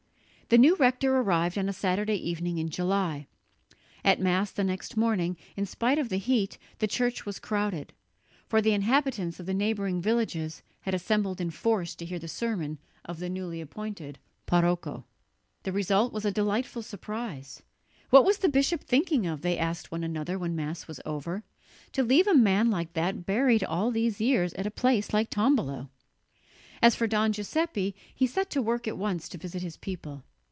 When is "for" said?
8.49-8.61, 26.93-27.07